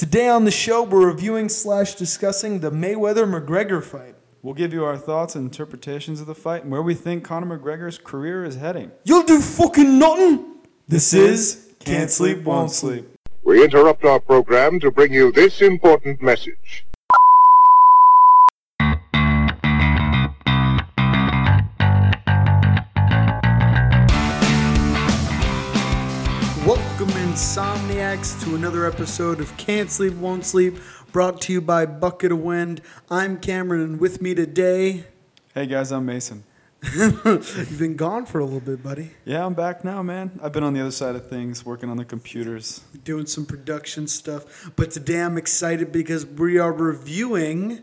[0.00, 4.14] Today on the show, we're reviewing slash discussing the Mayweather McGregor fight.
[4.40, 7.58] We'll give you our thoughts and interpretations of the fight and where we think Conor
[7.58, 8.92] McGregor's career is heading.
[9.04, 10.42] You'll do fucking nothing.
[10.88, 13.06] This is Can't Sleep, Won't Sleep.
[13.44, 16.86] We interrupt our program to bring you this important message.
[28.60, 30.76] Another episode of Can't Sleep, Won't Sleep,
[31.12, 32.82] brought to you by Bucket of Wind.
[33.10, 35.06] I'm Cameron, and with me today,
[35.54, 36.44] Hey guys, I'm Mason.
[36.94, 40.38] you've been gone for a little bit, buddy, Yeah, I'm back now, man.
[40.42, 42.82] I've been on the other side of things, working on the computers.
[43.02, 44.70] doing some production stuff.
[44.76, 47.80] But today I'm excited because we are reviewing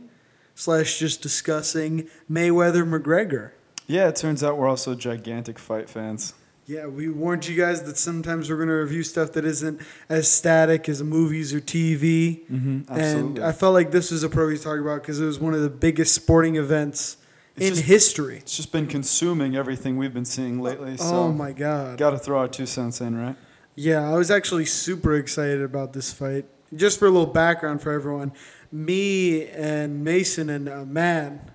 [0.53, 3.49] slash just discussing Mayweather McGregor.
[3.87, 6.35] Yeah, it turns out we're also gigantic fight fans.
[6.69, 10.29] Yeah, we warned you guys that sometimes we're going to review stuff that isn't as
[10.29, 12.45] static as movies or TV.
[12.51, 13.39] Mm-hmm, And.
[13.39, 15.69] I felt like this was appropriate to talk about because it was one of the
[15.69, 17.15] biggest sporting events
[17.55, 18.37] It's in just- history.
[18.39, 20.97] It's just been consuming everything we've been seeing lately.
[20.97, 21.97] So oh my God.
[21.97, 23.37] Got to throw our two cents in, right?
[23.75, 26.45] Yeah, I was actually super excited about this fight.
[26.75, 28.33] Just for a little background for everyone,
[28.73, 31.47] me and Mason and uh, Matt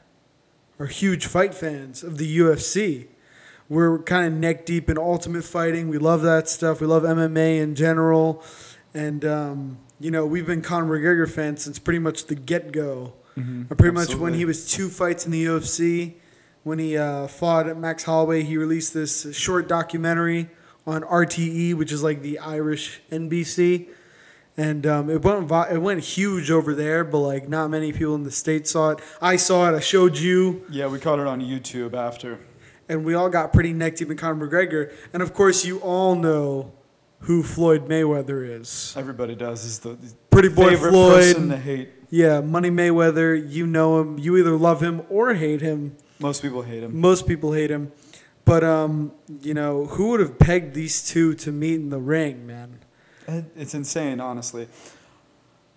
[0.78, 3.08] are huge fight fans of the UFC.
[3.68, 5.88] We're kind of neck deep in ultimate fighting.
[5.88, 6.80] We love that stuff.
[6.80, 8.42] We love MMA in general.
[8.94, 13.14] And, um, you know, we've been Conor McGregor fans since pretty much the get go.
[13.38, 13.74] Mm-hmm.
[13.74, 16.14] Pretty much when he was two fights in the UFC,
[16.64, 20.50] when he uh, fought at Max Holloway, he released this short documentary
[20.86, 23.88] on RTE, which is like the Irish NBC,
[24.56, 28.24] and um, it went it went huge over there, but like not many people in
[28.24, 29.00] the states saw it.
[29.20, 29.76] I saw it.
[29.76, 32.38] I showed you, Yeah, we caught it on YouTube after.
[32.92, 34.92] And we all got pretty neck deep in Conor McGregor.
[35.12, 36.72] And of course, you all know
[37.20, 38.94] who Floyd Mayweather is.
[38.96, 39.62] Everybody does.
[39.62, 41.14] He's the the Pretty boy favorite Floyd.
[41.14, 41.90] person to hate.
[42.10, 43.50] Yeah, Money Mayweather.
[43.50, 44.18] You know him.
[44.18, 45.96] You either love him or hate him.
[46.20, 46.98] Most people hate him.
[47.00, 47.90] Most people hate him.
[48.44, 52.46] But um, you know, who would have pegged these two to meet in the ring,
[52.46, 52.78] man?
[53.56, 54.68] It's insane, honestly.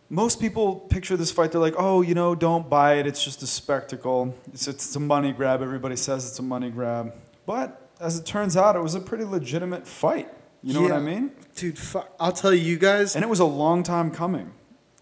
[0.10, 3.08] Most people picture this fight, they're like, oh, you know, don't buy it.
[3.08, 4.36] It's just a spectacle.
[4.54, 5.62] It's, it's a money grab.
[5.62, 7.14] Everybody says it's a money grab.
[7.46, 10.32] But as it turns out, it was a pretty legitimate fight.
[10.62, 11.32] You know what I mean?
[11.56, 13.16] Dude, fuck, I'll tell you, you guys.
[13.16, 14.52] And it was a long time coming.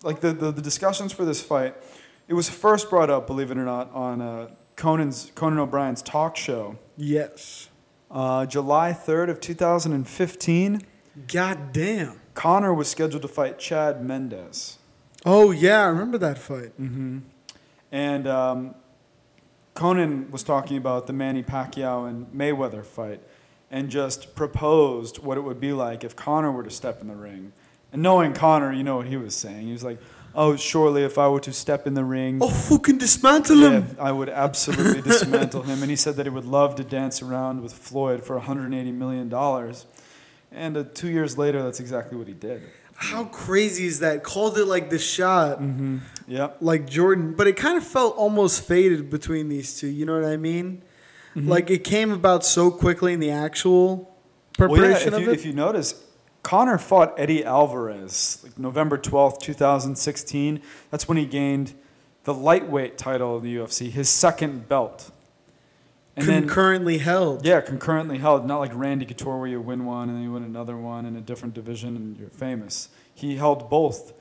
[0.03, 1.75] Like the, the, the discussions for this fight,
[2.28, 6.36] it was first brought up, believe it or not, on uh, Conan's, Conan O'Brien's talk
[6.36, 6.78] show.
[6.97, 7.69] Yes.
[8.12, 10.81] Uh, July 3rd of 2015,
[11.28, 12.19] God damn.
[12.34, 14.80] Conor was scheduled to fight Chad Mendes.
[15.25, 16.79] Oh yeah, I remember that fight.
[16.79, 17.19] Mm-hmm.
[17.91, 18.75] And um,
[19.73, 23.22] Conan was talking about the Manny Pacquiao and Mayweather fight
[23.72, 27.16] and just proposed what it would be like if Conor were to step in the
[27.16, 27.53] ring.
[27.91, 29.67] And knowing Conor, you know what he was saying.
[29.67, 30.00] He was like,
[30.35, 33.97] oh, surely if I were to step in the ring, Oh, fucking dismantle yeah, him.
[34.00, 35.81] I would absolutely dismantle him.
[35.81, 39.33] And he said that he would love to dance around with Floyd for $180 million.
[40.51, 42.62] And uh, two years later, that's exactly what he did.
[43.03, 44.24] How crazy is that?
[44.24, 45.97] Called it like the shot, Mm-hmm.
[46.28, 46.58] Yep.
[46.62, 49.88] like Jordan, but it kind of felt almost faded between these two.
[49.88, 50.81] You know what I mean?
[51.36, 51.50] Mm-hmm.
[51.50, 55.30] Like it came about so quickly in the actual Well, yeah, preparation if of you,
[55.31, 55.34] it.
[55.34, 56.02] if you notice,
[56.44, 60.62] Conor fought Eddie Alvarez like November 12th, 2016.
[60.92, 61.74] That's when he gained
[62.24, 65.12] the lightweight title of the UFC, his second belt.
[66.16, 67.46] And then, concurrently held.
[67.46, 70.44] yeah, concurrently held, not like Randy Couture where you win one and then you win
[70.44, 72.90] another one in a different division and you're famous.
[73.16, 74.13] He held both.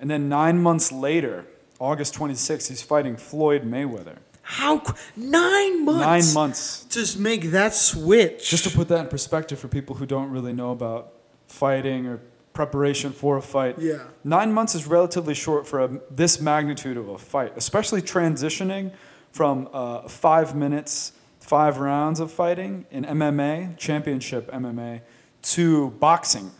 [0.00, 1.46] And then nine months later,
[1.78, 4.16] August 26th, he's fighting Floyd Mayweather.
[4.42, 4.82] How
[5.16, 6.26] nine months?
[6.26, 6.84] Nine months.
[6.84, 8.48] Just make that switch.
[8.48, 11.12] Just to put that in perspective for people who don't really know about
[11.48, 12.20] fighting or
[12.52, 13.78] preparation for a fight.
[13.78, 13.98] Yeah.
[14.24, 18.92] Nine months is relatively short for a, this magnitude of a fight, especially transitioning
[19.32, 21.12] from uh, five minutes,
[21.46, 25.00] five rounds of fighting in MMA, championship MMA,
[25.42, 26.50] to boxing.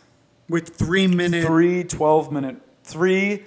[0.49, 1.47] with three minutes.
[1.47, 3.43] Three 12 minute, three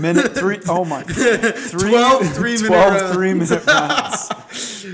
[0.00, 3.12] minute, three, oh my, three, 12 three-minute 12 rounds.
[3.14, 4.28] three minute rounds.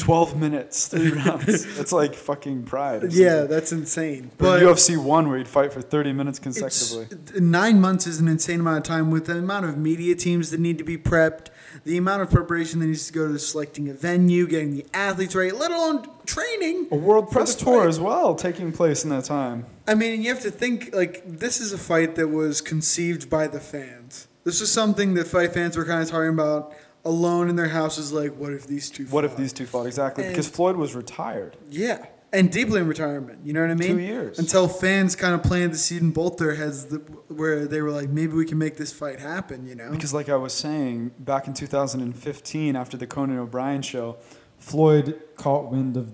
[0.03, 1.77] 12 minutes, three rounds.
[1.77, 3.13] That's like fucking pride.
[3.13, 4.33] Yeah, that's insane.
[4.37, 7.07] But But UFC one where you'd fight for 30 minutes consecutively.
[7.37, 10.51] Uh, nine months is an insane amount of time with the amount of media teams
[10.51, 11.47] that need to be prepped,
[11.85, 15.35] the amount of preparation that needs to go to selecting a venue, getting the athletes
[15.35, 16.89] right, let alone training.
[16.91, 17.89] A world press tour fight.
[17.89, 19.67] as well taking place in that time.
[19.87, 23.47] I mean, you have to think like this is a fight that was conceived by
[23.47, 24.29] the fans.
[24.45, 28.13] This is something that fight fans were kind of talking about alone in their houses.
[28.13, 29.05] Like, what if these two?
[29.07, 30.27] What if these two fought exactly?
[30.27, 31.57] Because Floyd was retired.
[31.71, 33.41] Yeah, and deeply in retirement.
[33.45, 33.97] You know what I mean?
[33.97, 34.39] Two years.
[34.39, 37.01] until fans kind of planted the seed in both their heads, that,
[37.31, 39.67] where they were like, maybe we can make this fight happen.
[39.67, 39.91] You know?
[39.91, 44.17] Because, like I was saying, back in 2015, after the Conan O'Brien show,
[44.59, 46.13] Floyd caught wind of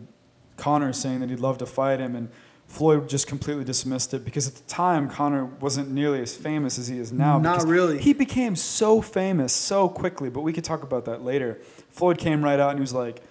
[0.56, 2.28] Conor saying that he'd love to fight him, and
[2.66, 6.86] Floyd just completely dismissed it because at the time Conor wasn't nearly as famous as
[6.86, 7.38] he is now.
[7.38, 7.98] Not really.
[7.98, 11.58] He became so famous so quickly, but we could talk about that later.
[11.90, 13.22] Floyd came right out and he was like,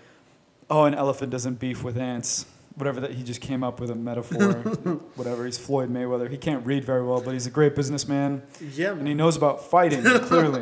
[0.69, 2.45] "Oh, an elephant doesn't beef with ants."
[2.80, 4.54] Whatever that he just came up with a metaphor.
[5.16, 5.46] whatever.
[5.46, 6.30] He's Floyd Mayweather.
[6.30, 8.42] He can't read very well, but he's a great businessman
[8.74, 10.62] yeah, and he knows about fighting clearly.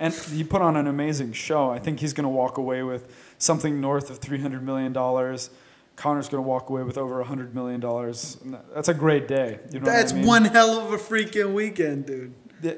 [0.00, 1.70] and he put on an amazing show.
[1.70, 5.50] I think he's going to walk away with something north of three hundred million dollars.
[5.94, 8.38] Conor's going to walk away with over hundred million dollars.
[8.74, 9.60] That's a great day.
[9.72, 10.26] You know what I That's mean?
[10.26, 12.34] one hell of a freaking weekend, dude.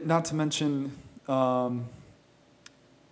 [0.06, 0.92] Not to mention,
[1.26, 1.86] um,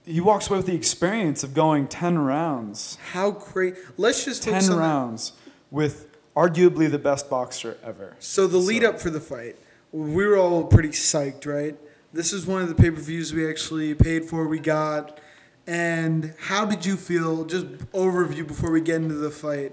[0.05, 2.99] he walks away with the experience of going ten rounds.
[3.13, 3.77] How great!
[3.97, 5.33] Let's just Ten focus on rounds
[5.73, 8.15] with arguably the best boxer ever.
[8.21, 9.57] So the lead So- up for the fight,
[9.91, 11.77] we were all pretty psyched, right?
[12.13, 14.47] This is one of the pay per views we actually paid for.
[14.47, 15.19] We got,
[15.67, 17.45] and how did you feel?
[17.45, 19.73] Just overview before we get into the fight.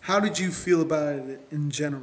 [0.00, 2.02] How did you feel about it in general?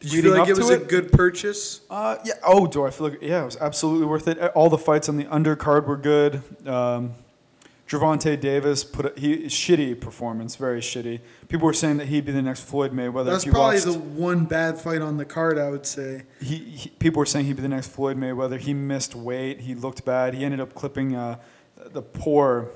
[0.00, 1.80] Did you feel like it was to a good purchase?
[1.88, 2.34] Uh, yeah.
[2.44, 4.38] Oh, do I feel like yeah, it was absolutely worth it.
[4.54, 6.42] All the fights on the undercard were good.
[6.66, 7.14] Um,
[7.88, 11.20] Gervonta Davis put a, he shitty performance, very shitty.
[11.48, 13.26] People were saying that he'd be the next Floyd Mayweather.
[13.26, 16.22] That's if you probably watched, the one bad fight on the card, I would say.
[16.40, 18.58] he, he, people were saying he'd be the next Floyd Mayweather.
[18.58, 19.60] He missed weight.
[19.60, 20.32] He looked bad.
[20.34, 21.40] He ended up clipping uh,
[21.92, 22.70] the poor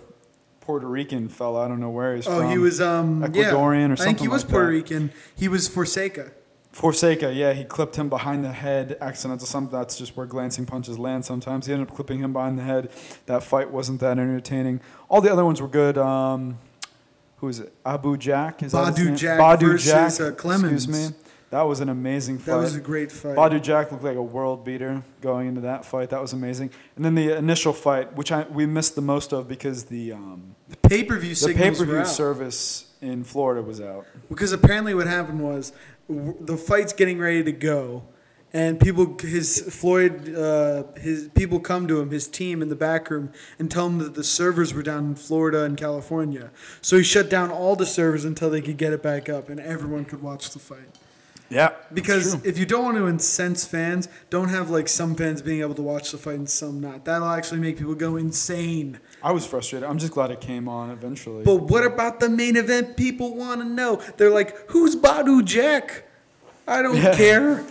[0.60, 1.64] Puerto Rican fella.
[1.64, 2.46] I don't know where he's Oh, from.
[2.46, 4.02] Oh, he was um Ecuadorian yeah, or something.
[4.02, 4.72] I think he was like Puerto that.
[4.72, 5.12] Rican.
[5.34, 6.32] He was Fonseca.
[6.73, 8.97] Fonseca, yeah, he clipped him behind the head.
[9.00, 11.25] Accidental, some that's just where glancing punches land.
[11.25, 12.91] Sometimes he ended up clipping him behind the head.
[13.26, 14.81] That fight wasn't that entertaining.
[15.09, 15.99] All the other ones were good.
[15.99, 16.59] Um,
[17.38, 17.73] who is it?
[17.85, 18.62] Abu Jack.
[18.62, 19.17] Is Badou?
[19.17, 20.26] Jack Badou versus, Jack.
[20.26, 20.85] uh, Clemens.
[20.85, 21.17] Excuse me.
[21.50, 22.53] That was an amazing fight.
[22.53, 23.37] That was a great fight.
[23.37, 26.11] Badou Jack looked like a world beater going into that fight.
[26.11, 26.70] That was amazing.
[26.94, 30.55] And then the initial fight, which I, we missed the most of because the um,
[30.82, 34.06] Pay per view the pay per view service in Florida was out.
[34.29, 35.73] Because apparently, what happened was
[36.09, 38.05] w- the fight's getting ready to go,
[38.53, 43.11] and people, his Floyd, uh, his people come to him, his team in the back
[43.11, 46.50] room, and tell him that the servers were down in Florida and California.
[46.81, 49.61] So he shut down all the servers until they could get it back up, and
[49.61, 50.99] everyone could watch the fight.
[51.51, 55.62] Yeah, Because if you don't want to incense fans, don't have like some fans being
[55.62, 57.06] able to watch the fight and some not.
[57.06, 59.01] That'll actually make people go insane.
[59.23, 59.88] I was frustrated.
[59.88, 61.44] I'm just glad it came on eventually.
[61.44, 62.97] But what about the main event?
[62.97, 63.97] People want to know.
[64.17, 66.05] They're like, "Who's Badou Jack?"
[66.67, 67.15] I don't Yeah.
[67.17, 67.65] care.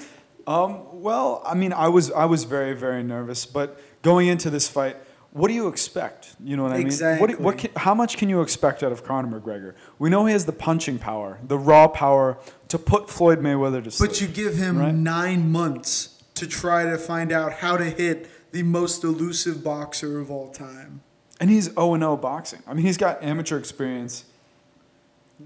[0.45, 4.67] Um, well, I mean, I was I was very very nervous, but going into this
[4.67, 4.95] fight,
[5.31, 6.35] what do you expect?
[6.44, 6.88] You know what I mean?
[6.88, 7.35] Exactly.
[7.35, 9.73] what can, how much can you expect out of Conor McGregor?
[9.99, 12.38] We know he has the punching power, the raw power
[12.69, 14.09] to put Floyd Mayweather to sleep.
[14.09, 14.94] But you give him Right.
[14.95, 20.31] nine months to try to find out how to hit the most elusive boxer of
[20.31, 21.01] all time.
[21.39, 22.63] And he's 0 0 boxing.
[22.67, 24.25] I mean, he's got amateur experience,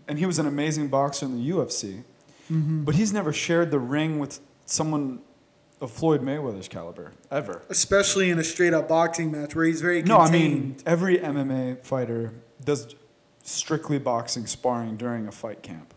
[0.07, 2.03] and he was an amazing boxer in the UFC.
[2.51, 2.83] Mm-hmm.
[2.83, 5.19] But he's never shared the ring with someone
[5.81, 7.63] of Floyd Mayweather's caliber ever.
[7.69, 10.09] Especially in a straight up boxing match where he's very good.
[10.09, 12.33] No, I mean every MMA fighter
[12.63, 12.95] does
[13.43, 15.93] strictly boxing sparring during a fight camp,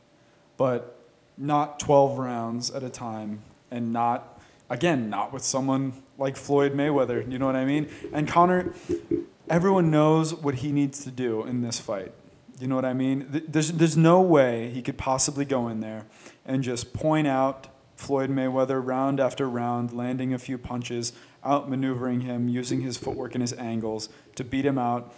[0.56, 0.99] but
[1.37, 7.31] not 12 rounds at a time, and not again not with someone like Floyd Mayweather.
[7.31, 7.88] You know what I mean?
[8.12, 8.73] And Conor,
[9.49, 12.13] everyone knows what he needs to do in this fight.
[12.60, 13.44] You know what I mean?
[13.48, 16.06] There's there's no way he could possibly go in there
[16.46, 21.13] and just point out Floyd Mayweather round after round, landing a few punches,
[21.44, 25.13] outmaneuvering him, using his footwork and his angles to beat him out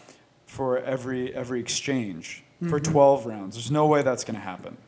[0.46, 2.92] for every every exchange for mm-hmm.
[2.92, 3.56] 12 rounds.
[3.56, 4.78] There's no way that's going to happen.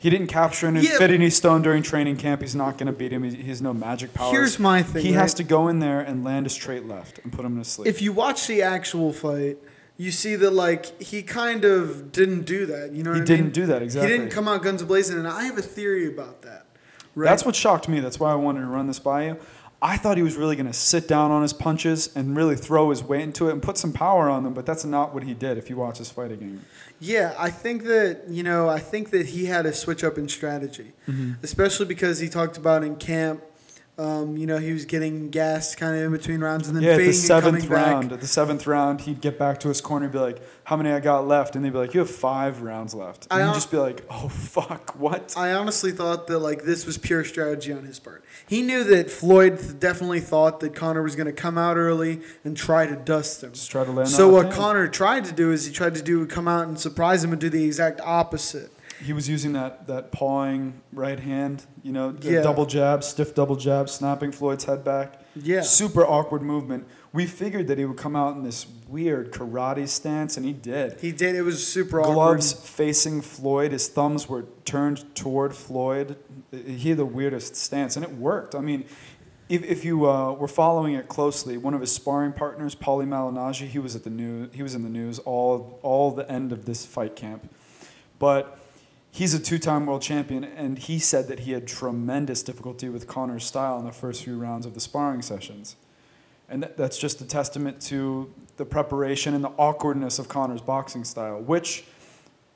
[0.00, 0.92] He didn't capture an Yeah.
[0.92, 2.40] infinity stone during training camp.
[2.40, 3.22] He's not going to beat him.
[3.22, 4.32] He, has no magic powers.
[4.32, 7.30] Here's my thing, He has to go in there and land a straight left and
[7.30, 7.86] put him to sleep.
[7.86, 9.58] if you watch the actual fight,
[9.98, 12.92] you see that like he kind of didn't do that.
[12.92, 13.52] You know what He didn't mean?
[13.52, 14.10] do that, exactly.
[14.10, 16.64] He didn't come out guns blazing, and I have a theory about that.
[17.14, 17.28] Right?
[17.28, 18.00] That's what shocked me.
[18.00, 19.36] That's why I wanted to run this by you.
[19.82, 22.90] I thought he was really going to sit down on his punches and really throw
[22.90, 25.32] his weight into it and put some power on them, but that's not what he
[25.32, 26.62] did if you watch his fight again.
[26.98, 30.28] Yeah, I think that you know, I think that he had a switch up in
[30.28, 31.32] strategy, Mm-hmm.
[31.42, 33.42] especially because he talked about in camp.
[34.00, 36.92] Um, you know, he was getting gas kind of in between rounds and then Yeah,
[36.92, 37.86] at the fading and seventh coming back.
[37.92, 40.76] round, at the seventh round, he'd get back to his corner and be like, "How
[40.78, 43.52] many I got left?" And they'd be like, "You have five rounds left." And he'd
[43.54, 47.74] just be like, "Oh fuck, what?" I honestly thought that like this was pure strategy
[47.74, 48.24] on his part.
[48.48, 52.56] He knew that Floyd definitely thought that Conor was going to come out early and
[52.56, 53.52] try to dust him.
[53.52, 54.56] Just try to land So what the.
[54.56, 57.40] Conor tried to do is he tried to do come out and surprise him and
[57.40, 58.70] do the exact opposite.
[59.02, 62.42] He was using that, that pawing right hand, you know, the Yeah.
[62.42, 65.20] double jab, stiff double jab, snapping Floyd's head back.
[65.34, 65.62] Yeah.
[65.62, 66.86] Super awkward movement.
[67.12, 71.00] We figured that he would come out in this weird karate stance, and he did.
[71.00, 71.34] He did.
[71.34, 72.14] It was super awkward.
[72.14, 73.72] Gloves facing Floyd.
[73.72, 76.16] His thumbs were turned toward Floyd.
[76.52, 78.54] He had the weirdest stance, and it worked.
[78.54, 78.84] I mean,
[79.48, 83.66] if, if you uh, were following it closely, one of his sparring partners, Paulie Malignaggi,
[83.66, 84.50] he was at the news.
[84.54, 87.52] He was in the news all all the end of this fight camp,
[88.20, 88.56] but
[89.10, 93.44] he's a two-time world champion, and he said that he had tremendous difficulty with Conor's
[93.44, 95.76] style in the first few rounds of the sparring sessions,
[96.48, 101.04] and that, that's just a testament to the preparation and the awkwardness of Conor's boxing
[101.04, 101.84] style, which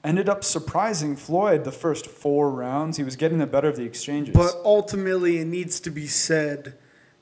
[0.05, 2.99] ended up surprising Floyd the first four rounds.
[2.99, 4.35] He was getting the better of the exchanges.
[4.35, 6.75] But ultimately, it needs to be said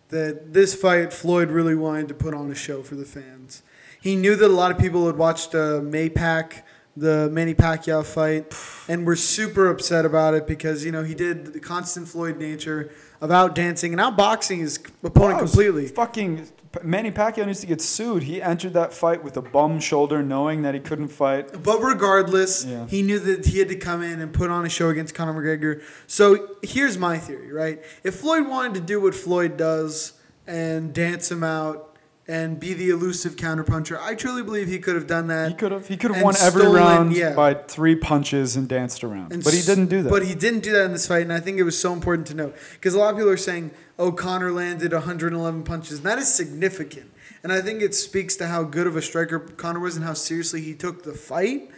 [0.08, 3.62] that this fight, Floyd really wanted to put on a show for the fans.
[4.00, 6.62] He knew that a lot of people had watched a uh, Maypac,
[6.96, 8.54] the Manny Pacquiao fight,
[8.88, 12.90] and we're super upset about it because, you know, he did the constant Floyd nature
[13.20, 15.86] of out dancing and out boxing his opponent Wow, completely.
[15.86, 16.48] Fucking
[16.82, 18.24] Manny Pacquiao needs to get sued.
[18.24, 21.62] He entered that fight with a bum shoulder, knowing that he couldn't fight.
[21.62, 22.86] But regardless, Yeah.
[22.86, 25.34] he knew that he had to come in and put on a show against Conor
[25.34, 25.82] McGregor.
[26.06, 27.82] So here's my theory, right?
[28.04, 30.12] If Floyd wanted to do what Floyd does
[30.46, 31.91] and dance him out
[32.28, 35.48] and be the elusive counterpuncher, I truly believe he could have done that.
[35.50, 35.88] He could have.
[35.88, 37.34] He could have won every stolen- round yeah.
[37.34, 39.32] by three punches and danced around.
[39.32, 40.08] And but he didn't do that.
[40.10, 42.28] But he didn't do that in this fight, and I think it was so important
[42.28, 46.06] to note because a lot of people are saying, "Oh, Conor landed 111 punches," and
[46.06, 47.10] that is significant.
[47.42, 50.14] And I think it speaks to how good of a striker Conor was and how
[50.14, 51.70] seriously he took the fight.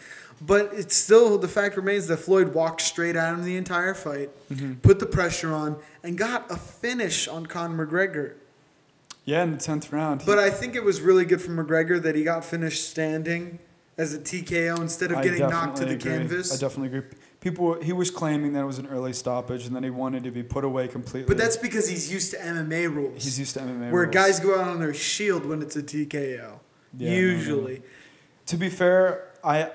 [0.43, 4.29] But it's still the fact remains that Floyd walked straight at him the entire fight,
[4.53, 4.75] Mm-hmm.
[4.83, 8.33] put the pressure on, and got a finish on Conor McGregor.
[9.25, 10.23] Yeah, in the tenth round.
[10.27, 13.59] But I think it was really good for McGregor that he got finished standing
[13.97, 16.11] as a TKO instead of I getting knocked to the agree.
[16.11, 16.53] canvas.
[16.53, 17.11] I definitely agree.
[17.41, 20.31] People, he was claiming that it was an early stoppage and then he wanted to
[20.31, 21.29] be put away completely.
[21.29, 23.23] But that's because he's used to MMA rules.
[23.23, 23.81] he's used to MMA.
[23.81, 23.93] Rules.
[23.93, 24.15] Where rules.
[24.15, 26.11] guys go out on their shield when it's a TKO.
[26.11, 26.51] Yeah,
[26.99, 27.13] no, no.
[27.13, 27.83] usually.
[28.47, 29.71] To be fair, I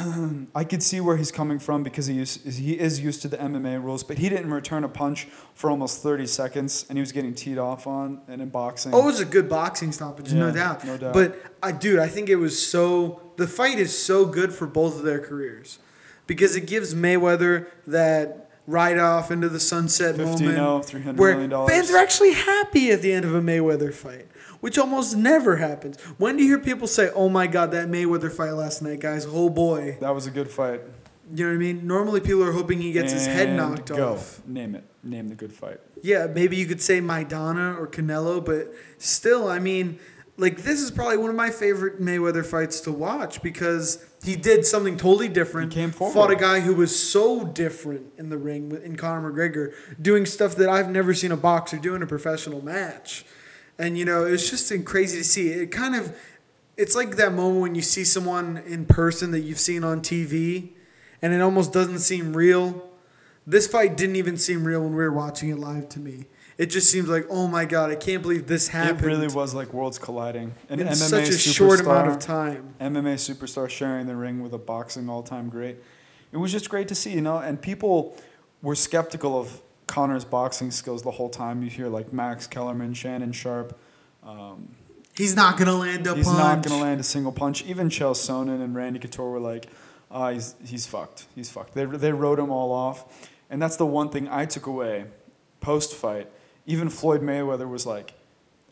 [0.54, 3.36] I could see where he's coming from because he is, he is used to the
[3.36, 7.12] MMA rules, but he didn't return a punch for almost 30 seconds, and he was
[7.12, 8.94] getting teed off on and in boxing.
[8.94, 10.84] Oh, it was a good boxing stoppage, no doubt.
[10.84, 11.14] no doubt.
[11.14, 13.22] But I, dude, I think it was so.
[13.36, 15.78] The fight is so good for both of their careers
[16.26, 21.70] because it gives Mayweather that ride off into the sunset 50 moment $300 where dollars.
[21.70, 24.26] fans are actually happy at the end of a Mayweather fight,
[24.60, 26.00] which almost never happens.
[26.18, 29.26] When do you hear people say, "Oh my God, that Mayweather fight last night, guys!
[29.28, 30.82] Oh boy." That was a good fight.
[31.32, 31.86] You know what I mean?
[31.86, 34.14] Normally, people are hoping he gets his head knocked go.
[34.14, 34.40] off.
[34.46, 34.84] Name it.
[35.04, 35.78] Name the good fight.
[36.02, 39.98] Yeah, maybe you could say Maidana or Canelo, but still, I mean,
[40.36, 44.66] like this is probably one of my favorite Mayweather fights to watch because he did
[44.66, 45.72] something totally different.
[45.72, 46.12] He came forward.
[46.14, 50.26] Fought a guy who was so different in the ring with- in Conor McGregor, doing
[50.26, 53.24] stuff that I've never seen a boxer do in a professional match.
[53.78, 55.48] And you know, it's just crazy to see.
[55.50, 56.14] It kind of
[56.76, 60.70] it's like that moment when you see someone in person that you've seen on TV
[61.20, 62.88] and it almost doesn't seem real.
[63.46, 66.26] This fight didn't even seem real when we were watching it live to me.
[66.60, 69.54] It just seems like, oh my god, I can't believe this happened It really was
[69.54, 70.52] like worlds colliding.
[70.68, 72.74] An in MMA such a superstar, short amount of time.
[72.78, 75.78] MMA superstar sharing the ring with a boxing all-time great.
[76.32, 77.38] It was just great to see, you know.
[77.38, 78.14] And people
[78.60, 81.62] were skeptical of Conor's boxing skills the whole time.
[81.62, 83.74] You hear like Max Kellerman, Shannon Sharpe.
[84.22, 84.68] Um,
[85.16, 86.36] He's not gonna land a he's punch.
[86.36, 87.64] He's not going to land a single punch.
[87.64, 89.66] Even Chael Sonnen and Randy Couture were like,
[90.10, 91.24] ah, he's, he's fucked.
[91.34, 91.74] He's fucked.
[91.74, 93.28] They, they wrote him all off.
[93.48, 95.06] And that's the one thing I took away
[95.60, 96.30] post fight.
[96.70, 98.14] Even Floyd Mayweather was like,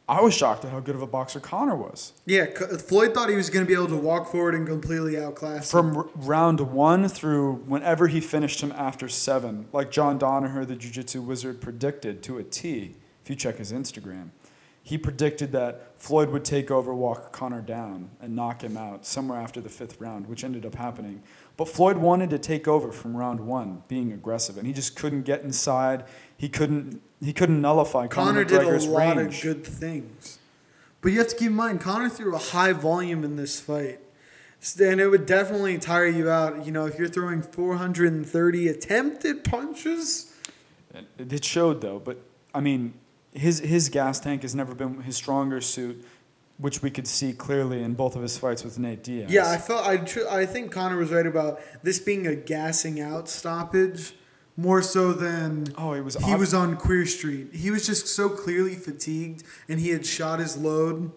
[0.09, 2.13] I was shocked at how good of a boxer Conor was.
[2.27, 2.47] Yeah,
[2.79, 5.93] Floyd thought he was gonna be able to walk forward and completely outclass him.
[5.93, 10.77] From r- round one through whenever he finished him after seven, like John Danaher, the
[10.77, 14.31] Jiu Jitsu wizard, predicted to a T, if you check his Instagram.
[14.83, 19.39] He predicted that Floyd would take over, walk Conor down, and knock him out somewhere
[19.39, 21.23] after the fifth round, which ended up happening.
[21.59, 25.25] But Floyd wanted to take over from round one, being aggressive, and he just couldn't
[25.25, 26.05] get inside.
[26.39, 27.03] He couldn't.
[27.21, 29.39] He couldn't nullify Connor Conor, did a lot range.
[29.39, 30.39] of good things.
[31.01, 34.01] But you have to keep in mind, Conor threw a high volume in this fight.
[34.81, 36.65] And it would definitely tire you out.
[36.65, 40.33] You know, if you're throwing 430 attempted punches.
[40.95, 42.23] It it showed though, but
[42.55, 42.95] I mean,
[43.33, 46.05] his his gas tank has never been his stronger suit,
[46.57, 49.31] which we could see clearly in both of his fights with Nate Diaz.
[49.31, 53.01] Yeah, I felt I tr- I think Conor was right about this being a gassing
[53.01, 54.15] out stoppage
[54.59, 57.55] more so than oh, he was he ob- was on Queer Street.
[57.55, 61.13] He was just so clearly fatigued and he had shot his load.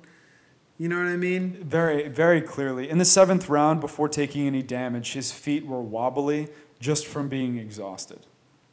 [0.77, 1.57] You know what I mean?
[1.63, 5.13] very very clearly in the seventh round before taking any damage.
[5.13, 8.19] His feet were wobbly, just from being exhausted.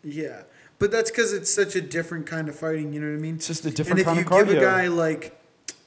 [0.04, 0.42] Yeah,
[0.78, 2.92] but that's because it's such a different kind of fighting.
[2.92, 3.36] You know what I mean?
[3.36, 4.48] It's just a different and kind if of you cardio.
[4.52, 5.40] give a guy like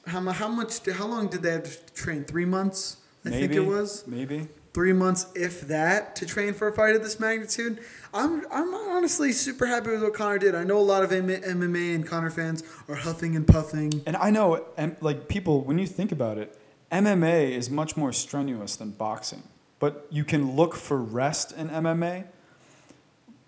[0.06, 2.24] how how much how long did they have to train?
[2.24, 4.48] Three months, I think Maybe, it was maybe.
[4.74, 7.80] Three months, if that, to train for a fight of this magnitude.
[8.14, 10.54] I'm I'm honestly super happy with what Conor did.
[10.54, 14.02] I know a lot of M- MMA and Conor fans are huffing and puffing.
[14.06, 14.64] And I know,
[15.00, 16.58] like people, when you think about it,
[16.90, 19.42] MMA is much more strenuous than boxing.
[19.78, 22.24] But you can look for rest in MMA.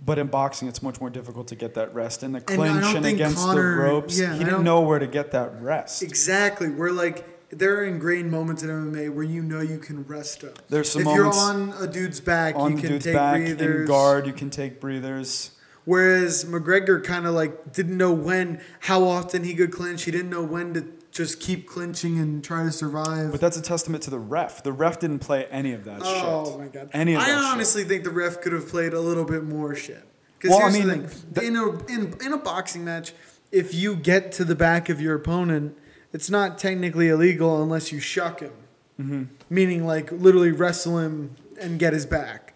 [0.04, 2.23] But in boxing, it's much more difficult to get that rest.
[2.23, 5.07] In the clinch don't and, against Conor- the ropes, yeah, he didn't know where to
[5.07, 6.02] get that rest.
[6.02, 7.25] Exactly, we're like
[7.58, 10.66] there are ingrained moments in MMA where you know you can rest up.
[10.68, 13.40] There's some if moments you're on a dude's back, on you can dude's take back
[13.40, 13.80] breathers.
[13.80, 15.50] in guard, you can take breathers.
[15.84, 20.04] Whereas McGregor kind of like didn't know when, how often he could clinch.
[20.04, 23.30] He didn't know when to just keep clinching and try to survive.
[23.30, 24.62] But that's a testament to the ref.
[24.62, 26.25] The ref didn't play any of that oh shit.
[26.25, 26.90] Oh my god!
[26.92, 27.44] Any of I that shit.
[27.44, 30.02] honestly think the ref could have played a little bit more shit.
[30.38, 33.12] Because Well, I mean, the thing: th- in a in, in a boxing match,
[33.52, 35.76] if you get to the back of your opponent,
[36.14, 38.52] it's not technically illegal unless you shuck him.
[38.99, 39.23] Mm-hmm.
[39.50, 42.54] Meaning, like literally wrestle him and get his back.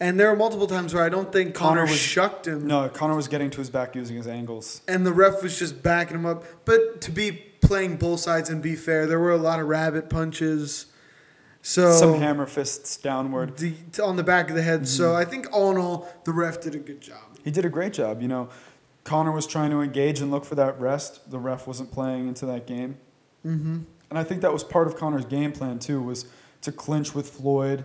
[0.00, 2.66] And there are multiple times where I don't think Connor, Conor was- shucked him.
[2.66, 4.80] No, Conor was getting to his back using his angles.
[4.88, 6.44] and the ref was just backing him up.
[6.64, 7.30] But to be
[7.60, 10.86] playing both sides and be fair, there were a lot of rabbit punches.
[11.62, 13.56] So Some hammer fists downward.
[13.56, 14.80] the, on the back of the head.
[14.80, 14.86] Mm-hmm.
[14.86, 17.38] So I think all in all, the ref did a good job.
[17.42, 18.20] He did a great job.
[18.20, 18.48] You know,
[19.04, 21.30] Conor was trying to engage and look for that rest.
[21.30, 22.96] The ref wasn't playing into that game.
[23.46, 23.80] Mm-hmm.
[24.10, 26.26] And I think that was part of Conor's game plan too, was
[26.62, 27.84] to clinch with Floyd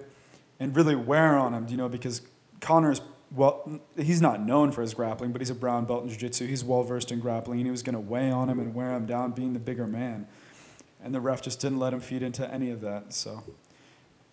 [0.60, 1.68] and really wear on him.
[1.70, 2.22] You know, because
[2.62, 3.02] Conor's
[3.36, 6.48] well, he's not known for his grappling, but he's a brown belt in jiu-jitsu.
[6.48, 8.92] He's well versed in grappling, and he was going to weigh on him and wear
[8.92, 10.28] him down, being the bigger man.
[11.04, 13.14] And the ref just didn't let him feed into any of that.
[13.14, 13.44] So,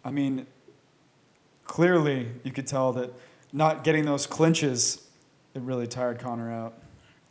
[0.05, 0.47] I mean,
[1.65, 3.13] clearly you could tell that
[3.53, 5.06] not getting those clinches,
[5.57, 6.75] it really tired Conor out.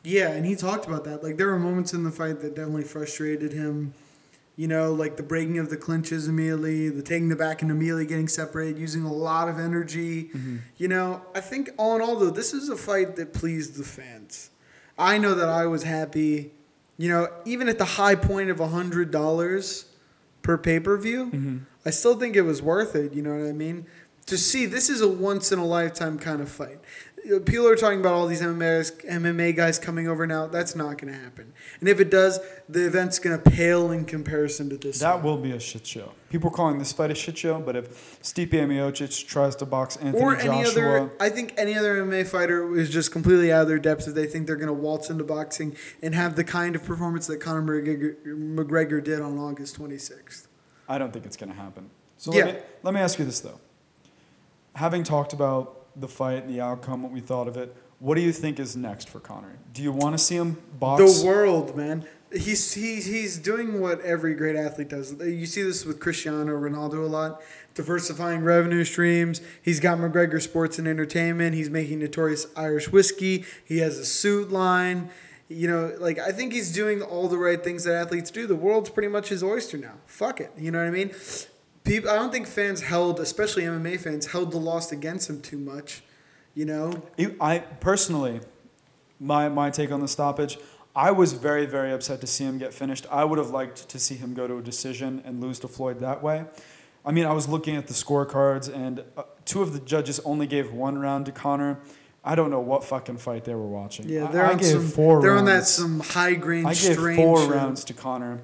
[0.03, 1.23] Yeah, and he talked about that.
[1.23, 3.93] Like there were moments in the fight that definitely frustrated him.
[4.55, 8.05] You know, like the breaking of the clinches immediately, the taking the back and immediately
[8.05, 10.25] getting separated, using a lot of energy.
[10.25, 10.57] Mm-hmm.
[10.77, 13.83] You know, I think all in all though, this is a fight that pleased the
[13.83, 14.51] fans.
[14.97, 16.51] I know that I was happy.
[16.97, 19.85] You know, even at the high point of a hundred dollars
[20.41, 21.57] per pay per view, mm-hmm.
[21.85, 23.13] I still think it was worth it.
[23.13, 23.87] You know what I mean?
[24.27, 26.79] To see this is a once in a lifetime kind of fight.
[27.45, 30.45] People are talking about all these MMA, MMA guys coming over now.
[30.45, 31.53] That's not going to happen.
[31.79, 34.99] And if it does, the event's going to pale in comparison to this.
[34.99, 35.23] That one.
[35.23, 36.11] will be a shit show.
[36.29, 39.97] People are calling this fight a shit show, but if Stipe Miocic tries to box
[39.97, 43.63] Anthony or any Joshua, other, I think any other MMA fighter is just completely out
[43.63, 46.43] of their depth if they think they're going to waltz into boxing and have the
[46.43, 50.47] kind of performance that Conor McGregor, McGregor did on August 26th.
[50.87, 51.89] I don't think it's going to happen.
[52.17, 52.45] So Yeah.
[52.45, 53.59] let, me, let me ask you this though.
[54.75, 58.21] Having talked about the fight, and the outcome, what we thought of it, what do
[58.21, 59.57] you think is next for Conor?
[59.73, 61.21] Do you want to see him box?
[61.21, 62.05] The world, man.
[62.33, 65.13] He's, he's, he's doing what every great athlete does.
[65.21, 67.41] You see this with Cristiano Ronaldo a lot.
[67.73, 69.41] Diversifying revenue streams.
[69.61, 71.55] He's got McGregor Sports and Entertainment.
[71.55, 73.45] He's making notorious Irish whiskey.
[73.63, 75.09] He has a suit line.
[75.47, 78.47] You know, like I think he's doing all the right things that athletes do.
[78.47, 79.93] The world's pretty much his oyster now.
[80.07, 80.51] Fuck it.
[80.57, 81.11] You know what I mean?
[81.85, 85.57] People, I don't think fans held, especially MMA fans, held the loss against him too
[85.57, 86.03] much.
[86.55, 88.41] You know, You- I personally,
[89.19, 90.57] my my take on the stoppage,
[90.95, 93.05] I was very very upset to see him get finished.
[93.11, 95.99] I would have liked to see him go to a decision and lose to Floyd
[95.99, 96.45] that way.
[97.05, 100.47] I mean, I was looking at the scorecards, and uh, two of the judges only
[100.47, 101.77] gave one round to Conor.
[102.23, 104.09] I don't know what fucking fight they were watching.
[104.09, 104.87] yeah, they're I, on gave some.
[104.87, 106.65] four they're on that some high grain.
[106.65, 107.49] I gave four shit.
[107.51, 108.39] rounds to Conor.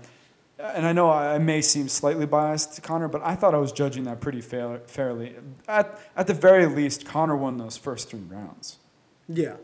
[0.76, 3.72] And I know I may seem slightly biased to Conor, but I thought I was
[3.72, 5.36] judging that pretty fair, fairly.
[5.68, 8.78] At, at the very least, Conor won those first three rounds.
[9.28, 9.56] Yeah,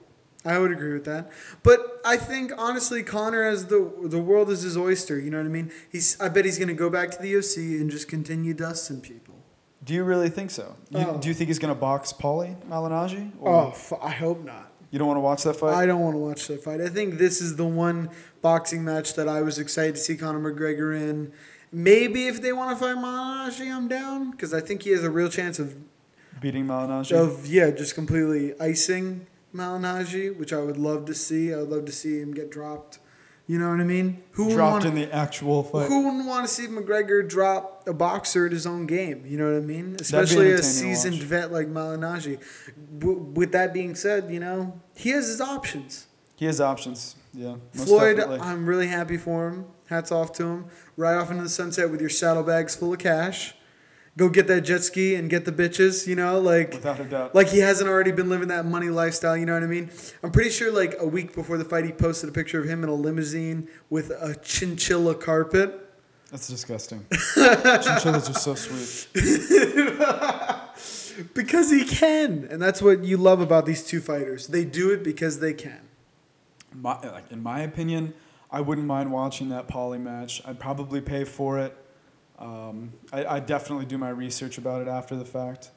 [0.45, 1.31] I would agree with that.
[1.63, 5.19] But I think honestly, Conor as the the world is his oyster.
[5.19, 5.71] You know what I mean?
[5.91, 6.19] He's.
[6.19, 9.35] I bet he's gonna go back to the UFC and just continue dusting people.
[9.83, 10.75] Do you really think so?
[10.89, 11.17] You, Oh.
[11.17, 13.31] Do you think he's going to box Paulie Malignaggi?
[13.39, 14.66] Or Oh, f- I hope not.
[14.91, 15.73] You don't want to watch that fight?
[15.73, 16.79] I don't want to watch that fight.
[16.79, 18.09] I think this is the one
[18.41, 21.33] boxing match that I was excited to see Conor McGregor in.
[21.71, 25.09] Maybe if they want to fight Malignaggi, I'm down because I think he has a
[25.09, 25.75] real chance of
[26.39, 27.11] Beating Malignaggi?
[27.11, 31.53] of yeah, just completely icing Malignaggi, which I would love to see.
[31.53, 32.99] I would love to see him get dropped.
[33.49, 34.21] You know what I mean?
[34.31, 35.87] Who Dropped wanna- in the actual fight.
[35.87, 39.23] Who wouldn't want to see McGregor drop a boxer at his own game?
[39.25, 39.95] You know what I mean?
[39.99, 42.39] Especially a seasoned vet like Malignaggi.
[42.99, 46.07] W- with that being said, you know he has his options.
[46.35, 47.15] He has options.
[47.33, 47.55] Yeah.
[47.73, 48.45] Most Floyd, definitely.
[48.45, 49.65] I'm really happy for him.
[49.87, 50.65] Hats off to him.
[50.97, 53.55] Right off into the sunset with your saddlebags full of cash.
[54.17, 57.35] Go get that jet ski and get the bitches, you know, like Without a doubt.
[57.35, 59.91] like he hasn't already been living that money lifestyle, you know what I mean?
[60.23, 62.81] I'm pretty sure like a week before the fight he posted a picture of him
[62.83, 65.83] in a limousine with a chinchilla carpet.
[66.31, 67.05] That's disgusting.
[67.35, 69.07] Chinchillas are so sweet.
[71.33, 72.47] Because he can.
[72.51, 74.47] And that's what you love about these two fighters.
[74.47, 75.79] They do it because they can.
[76.73, 78.13] My, like in my opinion,
[78.51, 80.41] I wouldn't mind watching that Paulie match.
[80.45, 81.75] I'd probably pay for it.
[82.39, 85.71] Um, I, I definitely do my research about it after the fact.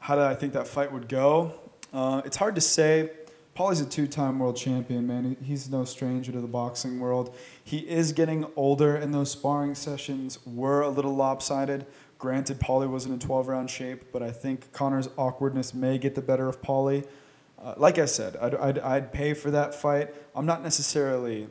[0.00, 1.54] How did I think that fight would go?
[1.92, 3.10] Uh, it's hard to say.
[3.56, 5.36] Paulie's a two-time world champion, man.
[5.40, 7.34] He, he's no stranger to the boxing world.
[7.64, 11.84] He is getting older, and those sparring sessions were a little lopsided.
[12.18, 16.22] Granted, Paulie wasn't in a 12-round shape, but I think Conor's awkwardness may get the
[16.22, 17.06] better of Paulie.
[17.60, 20.14] Uh, like I said, I'd, I'd, I'd pay for that fight.
[20.34, 21.48] I'm not necessarily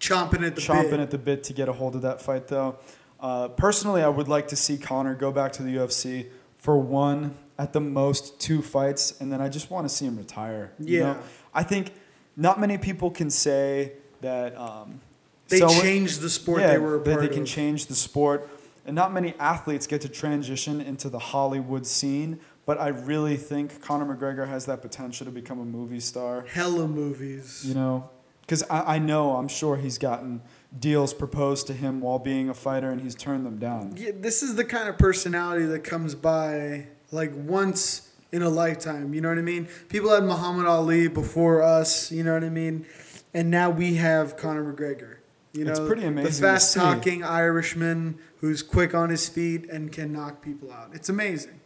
[0.00, 1.00] Chomping at the chomping bit.
[1.00, 2.76] at the bit to get a hold of that fight, though.
[3.20, 6.26] Uh, personally, I would like to see Conor go back to the UFC
[6.58, 10.16] for one, at the most two fights, and then I just want to see him
[10.18, 10.72] retire.
[10.78, 11.12] you Yeah.
[11.14, 11.18] know?
[11.54, 11.92] I think
[12.36, 15.00] not many people can say that um,
[15.48, 17.48] They so- changed the sport yeah, they were a that part they can of.
[17.48, 18.48] change the sport,
[18.84, 22.40] and not many athletes get to transition into the Hollywood scene.
[22.66, 26.44] But I really think Conor McGregor has that potential to become a movie star.
[26.52, 27.62] Hella movies.
[27.64, 28.10] You know,
[28.42, 30.42] because I, I know I'm sure he's gotten
[30.78, 33.94] deals proposed to him while being a fighter, and he's turned them down.
[33.96, 39.14] Yeah, this is the kind of personality that comes by like once in a lifetime.
[39.14, 39.68] You know what I mean?
[39.88, 42.10] People had Muhammad Ali before us.
[42.10, 42.86] You know what I mean?
[43.32, 45.16] And now we have Conor McGregor.
[45.52, 49.90] You know, It's pretty amazing The fast talking Irishman who's quick on his feet and
[49.90, 50.90] can knock people out.
[50.92, 51.60] It's amazing.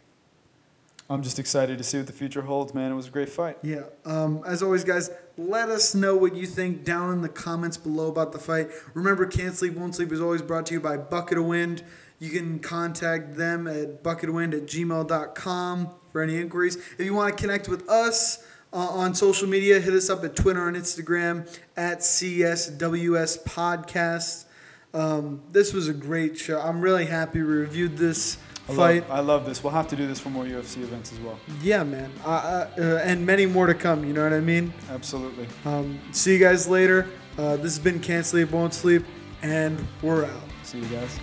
[1.11, 2.89] I'm just excited to see what the future holds, man.
[2.89, 3.57] It was a great fight.
[3.63, 3.83] Yeah.
[4.05, 8.07] Um, as always, guys, let us know what you think down in the comments below
[8.07, 8.69] about the fight.
[8.93, 11.83] Remember, Can't Sleep, Won't Sleep is always brought to you by Bucket of Wind.
[12.19, 16.77] You can contact them at bucketofwind at gmail.com for any inquiries.
[16.77, 20.37] If you want to connect with us uh, on social media, hit us up at
[20.37, 21.45] Twitter and Instagram
[21.75, 24.45] at CSWS Podcast.
[24.93, 26.61] Um, this was a great show.
[26.61, 28.37] I'm really happy we reviewed this
[28.69, 29.09] I fight.
[29.09, 29.63] love, I love this.
[29.63, 31.37] We'll have to do this for more UFC events as well.
[31.61, 32.11] Yeah, man.
[32.23, 34.73] Uh, uh, uh, and many more to come, you know what I mean?
[34.89, 35.47] Absolutely.
[35.65, 37.07] Um, see you guys later.
[37.37, 39.03] Uh, this has been Can't Sleep, Won't Sleep,
[39.41, 40.41] and we're out.
[40.63, 41.19] See you guys.